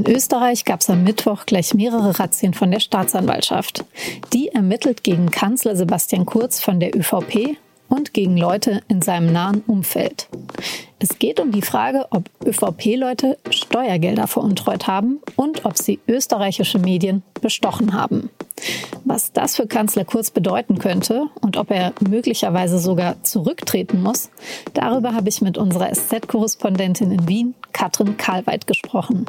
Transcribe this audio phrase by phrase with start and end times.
[0.00, 3.84] In Österreich gab es am Mittwoch gleich mehrere Razzien von der Staatsanwaltschaft.
[4.32, 7.58] Die ermittelt gegen Kanzler Sebastian Kurz von der ÖVP
[7.90, 10.30] und gegen Leute in seinem nahen Umfeld.
[11.00, 17.22] Es geht um die Frage, ob ÖVP-Leute Steuergelder veruntreut haben und ob sie österreichische Medien
[17.42, 18.30] bestochen haben.
[19.04, 24.30] Was das für Kanzler Kurz bedeuten könnte und ob er möglicherweise sogar zurücktreten muss,
[24.72, 29.26] darüber habe ich mit unserer SZ-Korrespondentin in Wien, Katrin Karlweit, gesprochen.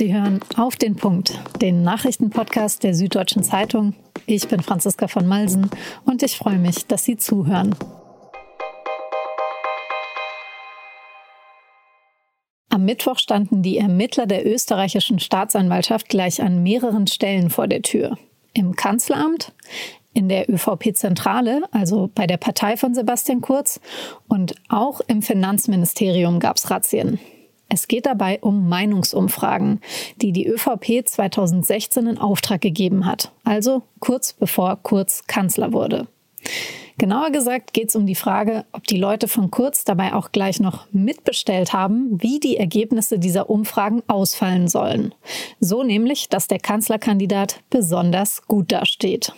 [0.00, 3.92] Sie hören auf den Punkt, den Nachrichtenpodcast der Süddeutschen Zeitung.
[4.24, 5.68] Ich bin Franziska von Malsen
[6.06, 7.74] und ich freue mich, dass Sie zuhören.
[12.70, 18.16] Am Mittwoch standen die Ermittler der österreichischen Staatsanwaltschaft gleich an mehreren Stellen vor der Tür.
[18.54, 19.52] Im Kanzleramt,
[20.14, 23.80] in der ÖVP-Zentrale, also bei der Partei von Sebastian Kurz,
[24.28, 27.20] und auch im Finanzministerium gab es Razzien.
[27.72, 29.80] Es geht dabei um Meinungsumfragen,
[30.16, 36.08] die die ÖVP 2016 in Auftrag gegeben hat, also kurz bevor Kurz Kanzler wurde.
[36.98, 40.60] Genauer gesagt geht es um die Frage, ob die Leute von Kurz dabei auch gleich
[40.60, 45.14] noch mitbestellt haben, wie die Ergebnisse dieser Umfragen ausfallen sollen.
[45.60, 49.32] So nämlich, dass der Kanzlerkandidat besonders gut dasteht.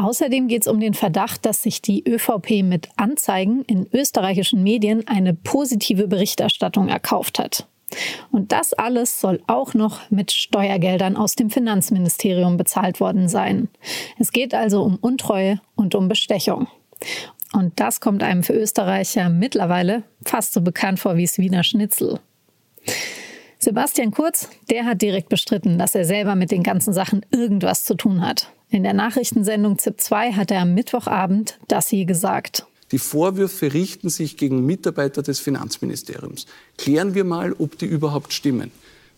[0.00, 5.06] Außerdem geht es um den Verdacht, dass sich die ÖVP mit Anzeigen in österreichischen Medien
[5.06, 7.66] eine positive Berichterstattung erkauft hat.
[8.30, 13.68] Und das alles soll auch noch mit Steuergeldern aus dem Finanzministerium bezahlt worden sein.
[14.18, 16.68] Es geht also um Untreue und um Bestechung.
[17.52, 22.20] Und das kommt einem für Österreicher mittlerweile fast so bekannt vor wie das Wiener Schnitzel.
[23.58, 27.94] Sebastian Kurz, der hat direkt bestritten, dass er selber mit den ganzen Sachen irgendwas zu
[27.96, 28.50] tun hat.
[28.72, 32.66] In der Nachrichtensendung ZIP 2 hat er am Mittwochabend das hier gesagt.
[32.92, 36.46] Die Vorwürfe richten sich gegen Mitarbeiter des Finanzministeriums.
[36.78, 38.70] Klären wir mal, ob die überhaupt stimmen.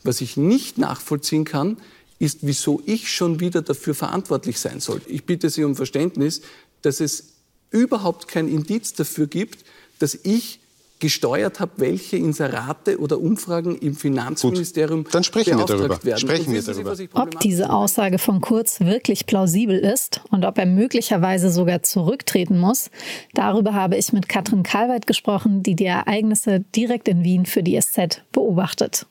[0.05, 1.77] Was ich nicht nachvollziehen kann,
[2.19, 5.03] ist, wieso ich schon wieder dafür verantwortlich sein soll.
[5.07, 6.41] Ich bitte Sie um Verständnis,
[6.81, 7.35] dass es
[7.71, 9.67] überhaupt kein Indiz dafür gibt,
[9.99, 10.61] dass ich
[11.03, 16.03] gesteuert habe, welche Inserate oder Umfragen im Finanzministerium Gut, dann sprechen wir darüber.
[16.05, 16.19] werden.
[16.19, 16.95] Sprechen wir darüber.
[16.95, 22.57] Sie, ob diese Aussage von Kurz wirklich plausibel ist und ob er möglicherweise sogar zurücktreten
[22.57, 22.89] muss,
[23.35, 27.79] darüber habe ich mit Katrin Kalweit gesprochen, die die Ereignisse direkt in Wien für die
[27.81, 29.07] SZ beobachtet.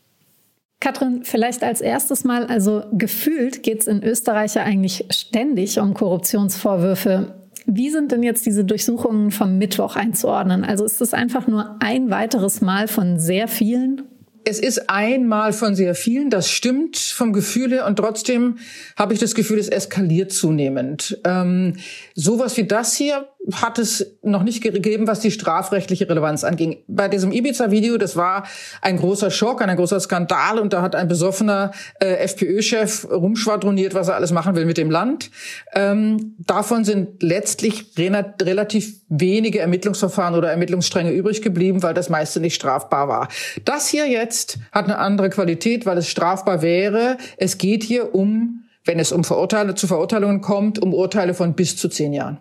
[0.80, 5.94] Katrin, vielleicht als erstes mal, also gefühlt geht es in Österreich ja eigentlich ständig um
[5.94, 7.41] Korruptionsvorwürfe.
[7.74, 10.66] Wie sind denn jetzt diese Durchsuchungen vom Mittwoch einzuordnen?
[10.66, 14.11] Also ist es einfach nur ein weiteres Mal von sehr vielen?
[14.44, 18.58] Es ist einmal von sehr vielen, das stimmt vom Gefühl her und trotzdem
[18.98, 21.20] habe ich das Gefühl, es eskaliert zunehmend.
[21.26, 21.78] Ähm,
[22.16, 26.84] sowas wie das hier hat es noch nicht gegeben, was die strafrechtliche Relevanz anging.
[26.88, 28.48] Bei diesem Ibiza-Video, das war
[28.82, 34.10] ein großer Schock, ein großer Skandal und da hat ein besoffener äh, FPÖ-Chef rumschwadroniert, was
[34.10, 35.32] er alles machen will mit dem Land.
[35.74, 42.40] Ähm, davon sind letztlich re relativ wenige Ermittlungsverfahren oder Ermittlungsstränge übrig geblieben, weil das meiste
[42.40, 43.28] nicht strafbar war.
[43.66, 44.31] Das hier jetzt
[44.72, 47.18] hat eine andere Qualität, weil es strafbar wäre.
[47.38, 51.78] Es geht hier um, wenn es um Verurteile zu Verurteilungen kommt, um Urteile von bis
[51.78, 52.40] zu zehn Jahren.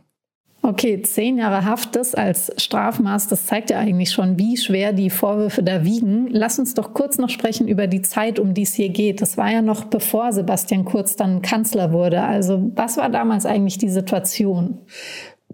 [0.63, 5.09] Okay, zehn Jahre Haft das als Strafmaß, das zeigt ja eigentlich schon, wie schwer die
[5.09, 6.29] Vorwürfe da wiegen.
[6.31, 9.23] Lass uns doch kurz noch sprechen über die Zeit, um die es hier geht.
[9.23, 12.23] Das war ja noch bevor Sebastian Kurz dann Kanzler wurde.
[12.23, 14.81] Also was war damals eigentlich die Situation?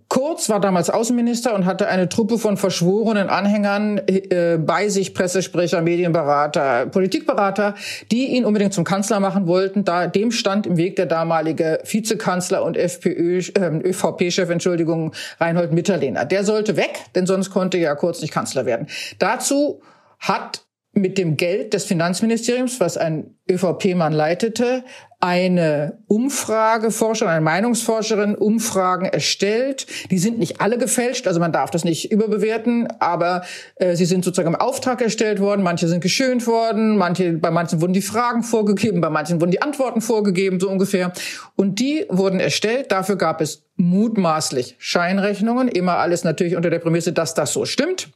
[0.08, 5.82] Kurz war damals Außenminister und hatte eine Truppe von verschworenen Anhängern äh, bei sich, Pressesprecher,
[5.82, 7.74] Medienberater, Politikberater,
[8.12, 9.84] die ihn unbedingt zum Kanzler machen wollten.
[9.84, 16.24] Da dem stand im Weg der damalige Vizekanzler und FPÖ, äh, ÖVP-Chef, Entschuldigung, Reinhold Mitterlehner.
[16.24, 18.86] Der sollte weg, denn sonst konnte ja Kurz nicht Kanzler werden.
[19.18, 19.82] Dazu
[20.20, 24.82] hat mit dem Geld des Finanzministeriums, was ein ÖVP-Mann leitete,
[25.26, 29.88] eine Umfrageforscherin, eine Meinungsforscherin Umfragen erstellt.
[30.12, 33.42] Die sind nicht alle gefälscht, also man darf das nicht überbewerten, aber
[33.74, 35.64] äh, sie sind sozusagen im Auftrag erstellt worden.
[35.64, 39.62] Manche sind geschönt worden, manche, bei manchen wurden die Fragen vorgegeben, bei manchen wurden die
[39.62, 41.12] Antworten vorgegeben, so ungefähr.
[41.56, 42.92] Und die wurden erstellt.
[42.92, 48.08] Dafür gab es mutmaßlich Scheinrechnungen, immer alles natürlich unter der Prämisse, dass das so stimmt.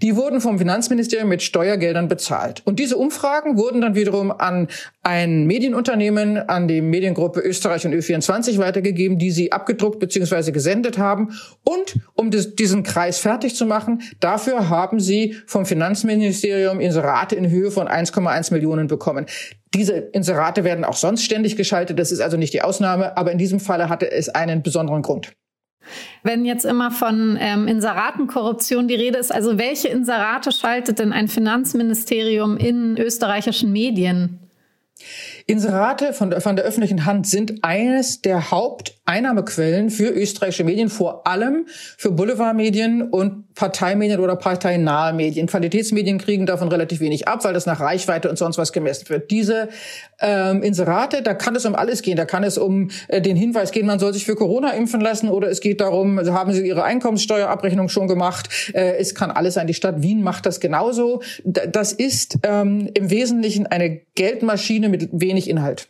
[0.00, 2.62] Die wurden vom Finanzministerium mit Steuergeldern bezahlt.
[2.64, 4.68] Und diese Umfragen wurden dann wiederum an
[5.02, 10.52] ein Medienunternehmen, an die Mediengruppe Österreich und Ö24 weitergegeben, die sie abgedruckt bzw.
[10.52, 11.30] gesendet haben.
[11.64, 17.50] Und um das, diesen Kreis fertig zu machen, dafür haben sie vom Finanzministerium Inserate in
[17.50, 19.26] Höhe von 1,1 Millionen bekommen.
[19.74, 21.98] Diese Inserate werden auch sonst ständig geschaltet.
[21.98, 23.16] Das ist also nicht die Ausnahme.
[23.16, 25.32] Aber in diesem Falle hatte es einen besonderen Grund.
[26.22, 31.26] Wenn jetzt immer von ähm, Inseratenkorruption die Rede ist, also welche Inserate schaltet denn ein
[31.28, 34.38] Finanzministerium in österreichischen Medien?
[35.46, 41.66] Inserate von, von der öffentlichen Hand sind eines der Haupteinnahmequellen für österreichische Medien, vor allem
[41.96, 45.46] für Boulevardmedien und Parteimedien oder parteinahe Medien.
[45.46, 49.30] Qualitätsmedien kriegen davon relativ wenig ab, weil das nach Reichweite und sonst was gemessen wird.
[49.30, 49.68] Diese
[50.20, 52.16] ähm, Inserate, da kann es um alles gehen.
[52.16, 55.28] Da kann es um äh, den Hinweis gehen, man soll sich für Corona impfen lassen
[55.28, 58.48] oder es geht darum, haben Sie Ihre Einkommenssteuerabrechnung schon gemacht?
[58.74, 59.66] Äh, es kann alles sein.
[59.66, 61.22] Die Stadt Wien macht das genauso.
[61.44, 65.88] das ist ähm, im Wesentlichen eine Geldmaschine mit wenig Inhalt.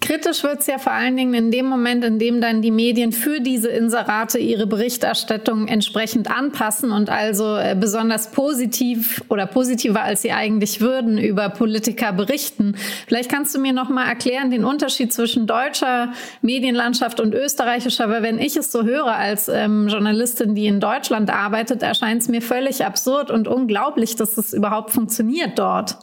[0.00, 3.10] Kritisch wird es ja vor allen Dingen in dem Moment, in dem dann die Medien
[3.10, 10.20] für diese Inserate ihre Berichterstattung entsprechend anpassen und also äh, besonders positiv oder positiver als
[10.20, 12.74] sie eigentlich würden über Politiker berichten.
[13.06, 16.12] Vielleicht kannst du mir noch mal erklären den Unterschied zwischen deutscher
[16.42, 21.30] Medienlandschaft und österreichischer, weil wenn ich es so höre als ähm, Journalistin, die in Deutschland
[21.30, 25.96] arbeitet, erscheint es mir völlig absurd und unglaublich, dass es überhaupt funktioniert dort.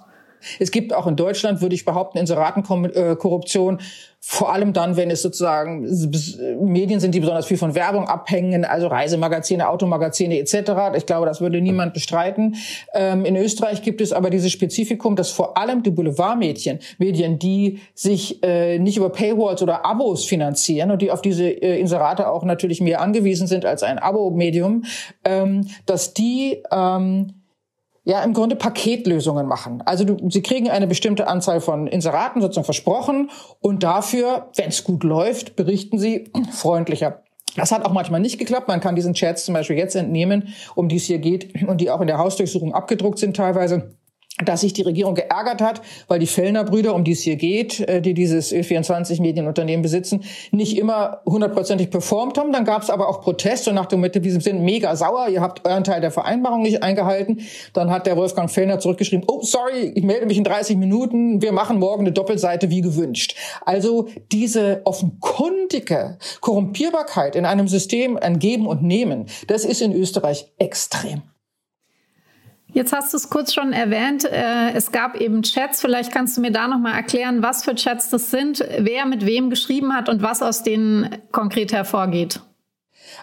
[0.59, 3.79] Es gibt auch in Deutschland, würde ich behaupten, Inseratenkorruption.
[4.23, 5.81] Vor allem dann, wenn es sozusagen
[6.59, 10.95] Medien sind, die besonders viel von Werbung abhängen, also Reisemagazine, Automagazine etc.
[10.95, 12.55] Ich glaube, das würde niemand bestreiten.
[12.93, 17.79] Ähm, in Österreich gibt es aber dieses Spezifikum, dass vor allem die Boulevardmedien, Medien, die
[17.95, 22.43] sich äh, nicht über Paywalls oder Abos finanzieren und die auf diese äh, Inserate auch
[22.43, 24.83] natürlich mehr angewiesen sind als ein Abo-Medium,
[25.25, 27.40] ähm, dass die ähm,
[28.03, 29.81] ja im Grunde Paketlösungen machen.
[29.85, 34.83] Also du, sie kriegen eine bestimmte Anzahl von Inseraten sozusagen versprochen und dafür, wenn es
[34.83, 37.23] gut läuft, berichten sie freundlicher.
[37.55, 38.67] Das hat auch manchmal nicht geklappt.
[38.69, 41.89] Man kann diesen Chats zum Beispiel jetzt entnehmen, um die es hier geht und die
[41.91, 43.97] auch in der Hausdurchsuchung abgedruckt sind teilweise
[44.45, 47.79] dass sich die Regierung geärgert hat, weil die Fellner Brüder, um die es hier geht,
[47.81, 52.51] äh, die dieses Ö24 Medienunternehmen besitzen, nicht immer hundertprozentig performt haben.
[52.51, 55.41] Dann gab es aber auch Protest und nach dem Motto, wir sind mega sauer, ihr
[55.41, 57.41] habt euren Teil der Vereinbarung nicht eingehalten.
[57.73, 61.51] Dann hat der Wolfgang Fellner zurückgeschrieben, oh sorry, ich melde mich in 30 Minuten, wir
[61.51, 63.35] machen morgen eine Doppelseite wie gewünscht.
[63.65, 70.51] Also diese offenkundige Korrumpierbarkeit in einem System, ein Geben und Nehmen, das ist in Österreich
[70.57, 71.30] extrem.
[72.73, 74.23] Jetzt hast du es kurz schon erwähnt.
[74.23, 75.81] Äh, es gab eben Chats.
[75.81, 79.25] Vielleicht kannst du mir da noch mal erklären, was für Chats das sind, wer mit
[79.25, 82.39] wem geschrieben hat und was aus denen konkret hervorgeht.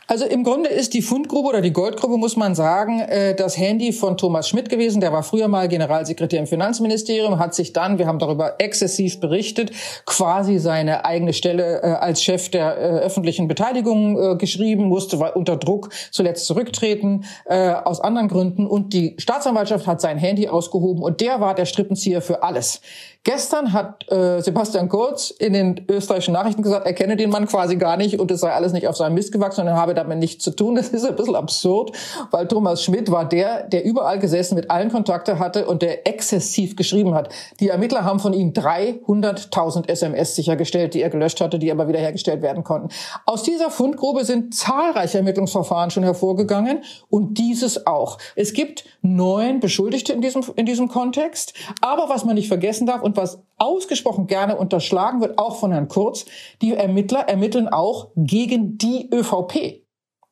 [0.06, 3.92] Also im Grunde ist die Fundgrube oder die Goldgrube, muss man sagen, äh, das Handy
[3.92, 5.00] von Thomas Schmidt gewesen.
[5.00, 9.70] Der war früher mal Generalsekretär im Finanzministerium, hat sich dann, wir haben darüber exzessiv berichtet,
[10.06, 15.90] quasi seine eigene Stelle äh, als Chef der äh, öffentlichen Beteiligung geschrieben, musste unter Druck
[16.10, 18.66] zuletzt zurücktreten, aus anderen Gründen.
[18.66, 22.80] Und die Staatsanwaltschaft hat sein Handy ausgehoben und der war der Strippenzieher für alles.
[23.24, 27.76] Gestern hat äh, Sebastian Kurz in den österreichischen Nachrichten gesagt, er kenne den Mann quasi
[27.76, 30.18] gar nicht und es sei alles nicht auf seinem Mist gewachsen und er habe damit
[30.18, 30.78] nichts zu tun.
[30.88, 31.92] Das ist ein bisschen absurd,
[32.30, 36.76] weil Thomas Schmidt war der, der überall gesessen, mit allen Kontakte hatte und der exzessiv
[36.76, 37.30] geschrieben hat.
[37.58, 42.42] Die Ermittler haben von ihm 300.000 SMS sichergestellt, die er gelöscht hatte, die aber wiederhergestellt
[42.42, 42.90] werden konnten.
[43.26, 48.18] Aus dieser Fundgrube sind zahlreiche Ermittlungsverfahren schon hervorgegangen und dieses auch.
[48.36, 51.54] Es gibt neun Beschuldigte in diesem, in diesem Kontext.
[51.80, 55.88] Aber was man nicht vergessen darf, und was ausgesprochen gerne unterschlagen wird, auch von Herrn
[55.88, 56.26] Kurz,
[56.62, 59.84] die Ermittler ermitteln auch gegen die ÖVP.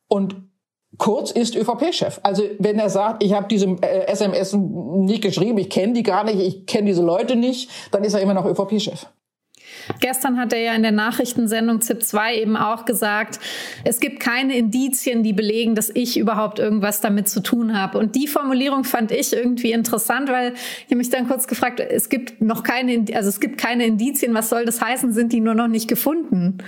[0.09, 0.47] Und
[0.99, 2.21] Kurz ist ÖVP-Chef.
[2.23, 6.25] Also wenn er sagt, ich habe diese äh, SMS nicht geschrieben, ich kenne die gar
[6.25, 9.07] nicht, ich kenne diese Leute nicht, dann ist er immer noch ÖVP-Chef.
[10.01, 13.41] Gestern hat er ja in der Nachrichtensendung ZIP 2 eben auch gesagt,
[13.85, 17.99] es gibt keine Indizien, die belegen, dass ich überhaupt irgendwas damit zu tun habe.
[17.99, 22.09] Und die Formulierung fand ich irgendwie interessant, weil ich habe mich dann kurz gefragt, es
[22.09, 24.35] gibt noch keine, also es gibt keine Indizien.
[24.35, 25.13] Was soll das heißen?
[25.13, 26.59] Sind die nur noch nicht gefunden?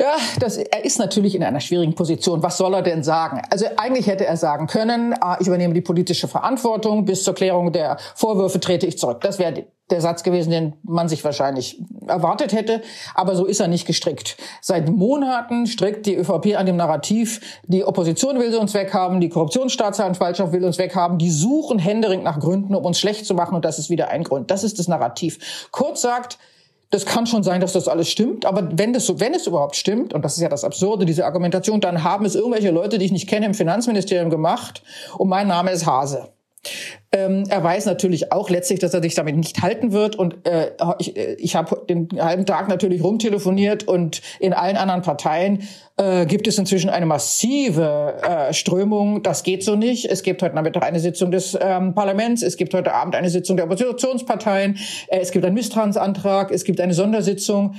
[0.00, 2.40] Ja, das, er ist natürlich in einer schwierigen Position.
[2.42, 3.42] Was soll er denn sagen?
[3.50, 7.72] Also eigentlich hätte er sagen können, ah, ich übernehme die politische Verantwortung, bis zur Klärung
[7.72, 9.20] der Vorwürfe trete ich zurück.
[9.22, 12.82] Das wäre der Satz gewesen, den man sich wahrscheinlich erwartet hätte.
[13.14, 14.36] Aber so ist er nicht gestrickt.
[14.60, 19.28] Seit Monaten strickt die ÖVP an dem Narrativ, die Opposition will sie uns weghaben, die
[19.28, 23.64] Korruptionsstaatsanwaltschaft will uns weghaben, die suchen händeringend nach Gründen, um uns schlecht zu machen und
[23.64, 24.50] das ist wieder ein Grund.
[24.50, 25.68] Das ist das Narrativ.
[25.70, 26.38] Kurz sagt,
[26.90, 29.76] das kann schon sein, dass das alles stimmt, aber wenn das so, wenn es überhaupt
[29.76, 33.04] stimmt, und das ist ja das Absurde, diese Argumentation, dann haben es irgendwelche Leute, die
[33.04, 34.82] ich nicht kenne, im Finanzministerium gemacht
[35.18, 36.28] und mein Name ist Hase.
[37.10, 40.16] Ähm, er weiß natürlich auch letztlich, dass er sich damit nicht halten wird.
[40.16, 45.02] Und äh, ich, äh, ich habe den halben Tag natürlich rumtelefoniert und in allen anderen
[45.02, 49.22] Parteien äh, gibt es inzwischen eine massive äh, Strömung.
[49.22, 50.04] Das geht so nicht.
[50.04, 52.42] Es gibt heute Nachmittag eine Sitzung des ähm, Parlaments.
[52.42, 54.78] Es gibt heute Abend eine Sitzung der Oppositionsparteien.
[55.08, 56.50] Äh, es gibt einen Misstrauensantrag.
[56.50, 57.74] Es gibt eine Sondersitzung.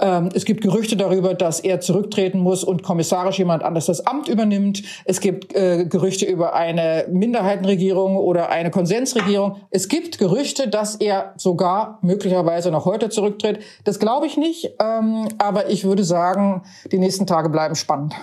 [0.00, 4.28] Ähm, es gibt Gerüchte darüber, dass er zurücktreten muss und kommissarisch jemand anders das Amt
[4.28, 4.82] übernimmt.
[5.04, 9.56] Es gibt äh, Gerüchte über eine Minderheitenregierung oder eine Konsensregierung.
[9.70, 13.60] Es gibt Gerüchte, dass er sogar möglicherweise noch heute zurücktritt.
[13.84, 18.14] Das glaube ich nicht, ähm, aber ich würde sagen, die nächsten Tage bleiben spannend.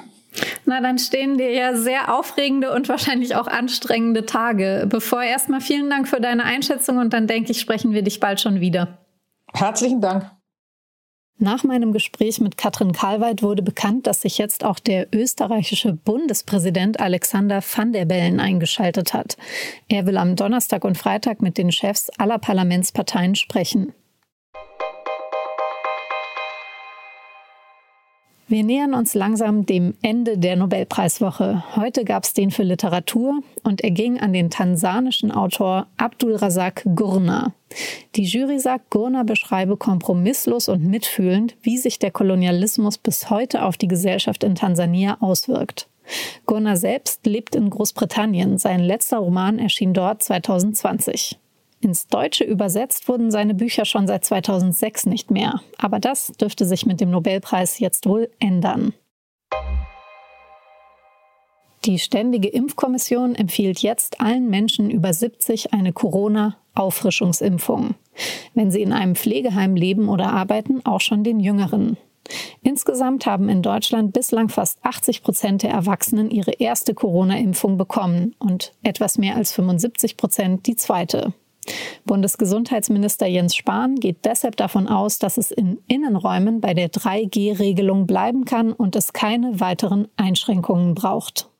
[0.65, 4.85] Na, dann stehen dir ja sehr aufregende und wahrscheinlich auch anstrengende Tage.
[4.89, 8.41] Bevor erstmal vielen Dank für deine Einschätzung und dann denke ich, sprechen wir dich bald
[8.41, 8.99] schon wieder.
[9.53, 10.36] Herzlichen Dank.
[11.39, 16.99] Nach meinem Gespräch mit Katrin Karlweit wurde bekannt, dass sich jetzt auch der österreichische Bundespräsident
[16.99, 19.37] Alexander van der Bellen eingeschaltet hat.
[19.87, 23.93] Er will am Donnerstag und Freitag mit den Chefs aller Parlamentsparteien sprechen.
[28.49, 31.65] Wir nähern uns langsam dem Ende der Nobelpreiswoche.
[31.75, 36.83] Heute gab es den für Literatur und er ging an den tansanischen Autor Abdul Razak
[36.95, 37.53] Gurna.
[38.15, 43.75] Die Jury sagt, Gurna beschreibe kompromisslos und mitfühlend, wie sich der Kolonialismus bis heute auf
[43.75, 45.89] die Gesellschaft in Tansania auswirkt.
[46.45, 48.57] Gurna selbst lebt in Großbritannien.
[48.57, 51.37] Sein letzter Roman erschien dort 2020.
[51.79, 55.61] Ins Deutsche übersetzt wurden seine Bücher schon seit 2006 nicht mehr.
[55.77, 58.93] Aber das dürfte sich mit dem Nobelpreis jetzt wohl ändern.
[61.85, 67.95] Die Ständige Impfkommission empfiehlt jetzt allen Menschen über 70 eine Corona-Auffrischungsimpfung.
[68.55, 71.95] Wenn sie in einem Pflegeheim leben oder arbeiten, auch schon den Jüngeren.
[72.61, 78.73] Insgesamt haben in Deutschland bislang fast 80 Prozent der Erwachsenen ihre erste Corona-Impfung bekommen und
[78.83, 81.33] etwas mehr als 75 Prozent die zweite.
[82.07, 88.45] Bundesgesundheitsminister Jens Spahn geht deshalb davon aus, dass es in Innenräumen bei der 3G-Regelung bleiben
[88.45, 91.51] kann und es keine weiteren Einschränkungen braucht.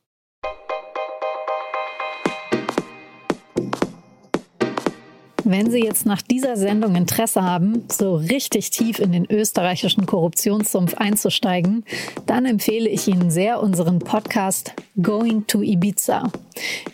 [5.50, 10.96] Wenn Sie jetzt nach dieser Sendung Interesse haben, so richtig tief in den österreichischen Korruptionssumpf
[10.96, 11.86] einzusteigen,
[12.26, 16.34] dann empfehle ich Ihnen sehr unseren Podcast Going to Ibiza.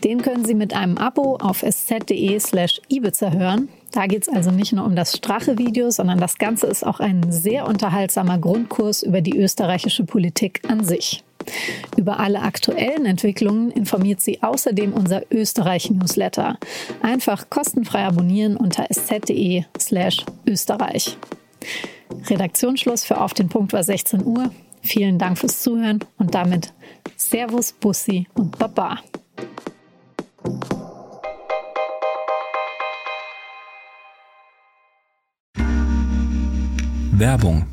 [0.03, 3.69] Den können Sie mit einem Abo auf sz.de slash Ibiza hören.
[3.91, 7.31] Da geht es also nicht nur um das Strache-Video, sondern das Ganze ist auch ein
[7.31, 11.24] sehr unterhaltsamer Grundkurs über die österreichische Politik an sich.
[11.97, 16.57] Über alle aktuellen Entwicklungen informiert Sie außerdem unser Österreich-Newsletter.
[17.01, 21.17] Einfach kostenfrei abonnieren unter sz.de slash Österreich.
[22.29, 24.51] Redaktionsschluss für Auf den Punkt war 16 Uhr.
[24.81, 26.73] Vielen Dank fürs Zuhören und damit
[27.15, 29.00] Servus, Bussi und Baba.
[37.15, 37.73] Werbung